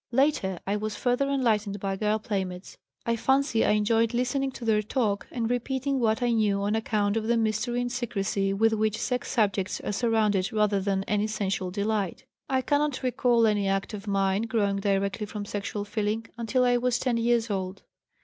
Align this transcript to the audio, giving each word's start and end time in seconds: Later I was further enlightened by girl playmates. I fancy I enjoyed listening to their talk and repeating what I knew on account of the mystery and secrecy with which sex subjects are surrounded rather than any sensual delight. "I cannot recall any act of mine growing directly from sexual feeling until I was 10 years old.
Later 0.11 0.57
I 0.65 0.77
was 0.77 0.95
further 0.95 1.29
enlightened 1.29 1.79
by 1.79 1.95
girl 1.95 2.17
playmates. 2.17 2.75
I 3.05 3.15
fancy 3.15 3.63
I 3.63 3.73
enjoyed 3.73 4.15
listening 4.15 4.49
to 4.53 4.65
their 4.65 4.81
talk 4.81 5.27
and 5.29 5.47
repeating 5.47 5.99
what 5.99 6.23
I 6.23 6.31
knew 6.31 6.63
on 6.63 6.73
account 6.75 7.17
of 7.17 7.27
the 7.27 7.37
mystery 7.37 7.81
and 7.81 7.91
secrecy 7.91 8.51
with 8.51 8.73
which 8.73 8.97
sex 8.99 9.29
subjects 9.29 9.79
are 9.81 9.91
surrounded 9.91 10.51
rather 10.51 10.79
than 10.81 11.03
any 11.03 11.27
sensual 11.27 11.69
delight. 11.69 12.25
"I 12.49 12.63
cannot 12.63 13.03
recall 13.03 13.45
any 13.45 13.67
act 13.67 13.93
of 13.93 14.07
mine 14.07 14.47
growing 14.47 14.77
directly 14.77 15.27
from 15.27 15.45
sexual 15.45 15.85
feeling 15.85 16.25
until 16.35 16.63
I 16.63 16.77
was 16.77 16.97
10 16.97 17.17
years 17.17 17.51
old. 17.51 17.83